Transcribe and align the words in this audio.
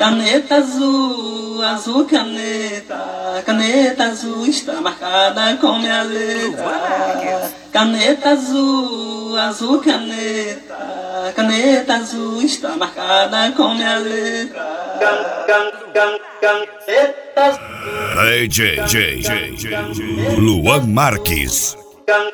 Caneta 0.00 0.54
azul, 0.54 1.62
azul 1.62 2.06
caneta, 2.06 3.42
caneta 3.44 4.04
azul 4.04 4.48
está 4.48 4.80
marcada 4.80 5.58
com 5.60 5.78
minha 5.78 6.02
letra. 6.04 7.50
Caneta 7.70 8.30
azul, 8.30 9.38
azul 9.38 9.78
caneta, 9.82 11.32
caneta 11.36 11.96
azul 11.96 12.42
está 12.42 12.78
marcada 12.78 13.52
com 13.54 13.74
minha 13.74 13.98
letra. 13.98 14.64
Can, 15.00 15.18
can, 15.46 15.66
can, 15.92 16.12
caneta 16.40 17.42
azul. 17.44 17.60
Hey, 18.16 18.48
J, 18.48 18.76
J, 18.86 19.20
J, 19.20 19.54
J, 19.54 20.40
Luan 20.40 20.90
Marques. 20.90 21.76
Can, 22.06 22.30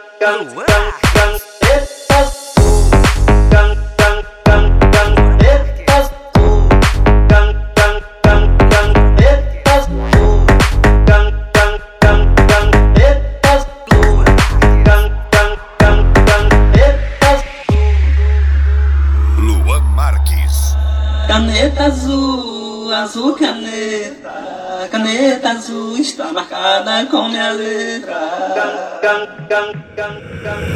Caneta 21.36 21.84
azul, 21.84 22.94
azul 22.94 23.34
caneta, 23.34 24.88
caneta 24.90 25.50
azul 25.50 25.98
está 26.00 26.32
marcada 26.32 27.06
com 27.10 27.28
minha 27.28 27.50
letra. 27.50 28.16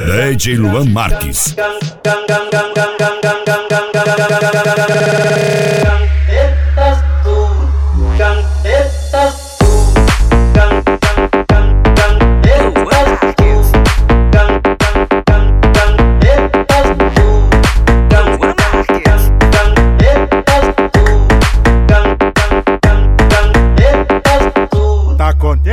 DJ 0.05 0.57
Luan 0.57 0.93
Marques. 0.93 1.57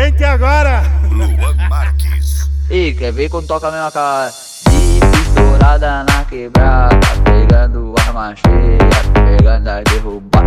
Contente 0.08 0.24
agora? 0.24 0.84
Luan 1.12 1.68
Marques. 1.70 2.50
E 2.70 2.94
quer 2.94 3.12
ver 3.12 3.28
quando 3.28 3.46
toca 3.46 3.68
a 3.68 3.72
mesma 3.72 3.92
cara? 3.92 4.32
De 4.70 5.00
estourada 5.20 6.06
na 6.06 6.24
quebrada, 6.24 6.98
pegando 7.26 7.94
arma 8.00 8.34
cheia, 8.34 9.38
pegando 9.38 9.68
a 9.68 9.82
derrubar. 9.82 10.46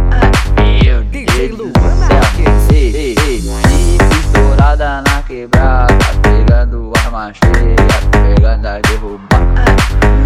Meu 0.82 1.04
Deus 1.04 1.58
do 1.58 1.78
céu. 1.78 2.72
Ei, 2.72 2.96
ei, 2.96 3.14
ei, 3.18 3.40
de 3.40 4.20
estourada 4.20 5.02
na 5.02 5.22
quebrada, 5.24 5.94
pegando 6.22 6.92
arma 7.04 7.30
cheia, 7.34 8.34
pegando 8.34 8.66
a 8.66 8.80
derrubar. 8.80 9.40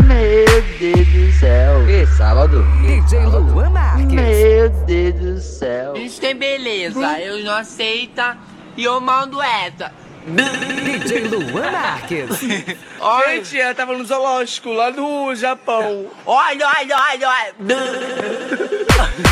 Meu 0.07 0.63
Deus 0.79 1.09
do 1.09 1.33
céu. 1.41 1.91
E 1.91 2.07
sábado? 2.07 2.65
DJ 2.83 3.27
Luan 3.27 3.71
Marques. 3.71 4.13
Meu 4.13 4.71
Deus 4.87 5.15
do 5.15 5.41
céu. 5.41 5.97
Isso 5.97 6.21
tem 6.21 6.37
beleza, 6.37 7.19
eu 7.19 7.43
não 7.43 7.57
aceita 7.57 8.37
e 8.77 8.85
eu 8.85 9.01
mando 9.01 9.41
essa. 9.43 9.93
DJ 10.27 11.29
Luan 11.29 11.71
Marques. 11.71 12.41
Olha, 12.99 13.37
Gente, 13.37 13.61
ela 13.61 13.75
tava 13.75 13.97
no 13.97 14.05
zoológico 14.05 14.73
lá 14.73 14.91
no 14.91 15.35
Japão. 15.35 16.07
olha, 16.25 16.67
olha, 16.67 16.97
olha, 16.97 17.29
olha. 17.29 17.55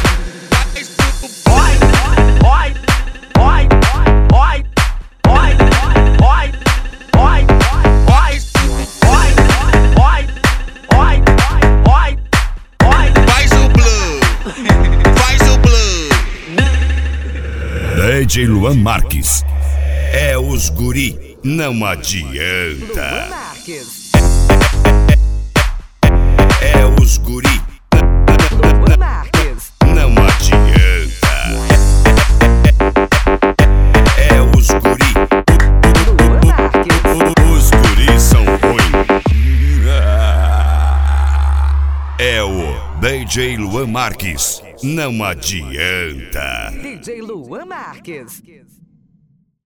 DJ 18.32 18.46
Luan 18.46 18.76
Marques. 18.76 19.44
É 20.10 20.38
os 20.38 20.70
guri, 20.70 21.36
não 21.44 21.84
adianta. 21.84 23.28
Marques. 23.28 24.10
É 26.62 26.82
os 26.98 27.18
guri, 27.18 27.60
não 29.84 30.08
adianta. 30.24 31.28
É 34.16 34.40
os 34.56 34.68
guri, 34.68 35.12
Luan 36.18 36.40
Marques. 36.46 37.02
os 37.52 37.70
guri 37.70 38.18
são 38.18 38.44
ruins. 38.46 39.12
É 42.18 42.42
o 42.42 42.74
DJ 42.98 43.58
Luan 43.58 43.88
Marques, 43.88 44.62
não 44.82 45.22
adianta. 45.22 46.70
DJ 46.82 47.22
Luan 47.22 47.66
Marques. 47.66 48.42